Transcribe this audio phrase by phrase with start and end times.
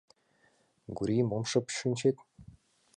[0.97, 2.17] —Гурий, мом шып шинчет?